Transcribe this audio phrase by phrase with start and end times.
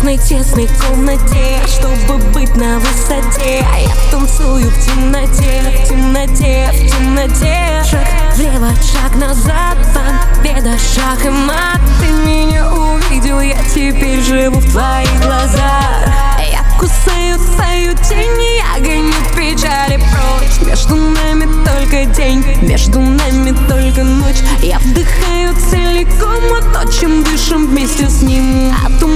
[0.00, 3.64] тесной, тесной комнате Чтобы быть на высоте.
[3.72, 7.82] А я танцую в темноте, в темноте, в темноте.
[7.88, 11.80] Шаг влево, шаг назад, победа, шаг и мат.
[12.00, 16.08] Ты меня увидел, я теперь живу в твоих глазах.
[16.50, 20.66] Я кусаю твою тень, я гоню печали прочь.
[20.66, 24.38] Между нами только день, между нами только ночь.
[24.62, 26.40] Я вдыхаю целиком
[26.72, 28.72] то, чем дышим вместе с ним.
[28.84, 29.09] А под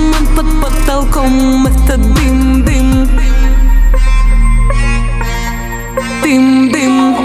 [1.13, 2.66] потолком — это дым,
[6.72, 7.23] дым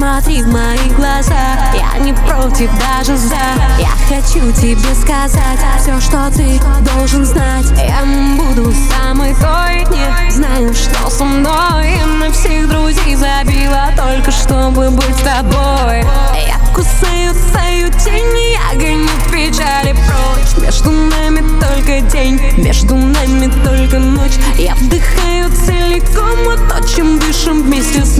[0.00, 1.58] Посмотри в мои глаза.
[1.74, 3.34] Я не против, даже за.
[3.78, 6.58] Я хочу тебе сказать Все, что ты
[6.94, 7.66] должен знать.
[7.76, 8.02] Я
[8.38, 11.98] буду самой той Не знаю, что со мной.
[11.98, 16.00] Я на всех друзей забила Только чтобы быть с тобой.
[16.46, 17.34] Я кусаю
[17.70, 20.64] твою тень Я гоню печали прочь.
[20.64, 24.38] Между нами только день Между нами только ночь.
[24.56, 26.30] Я вдыхаю целиком
[26.68, 28.18] то, чем дышим вместе с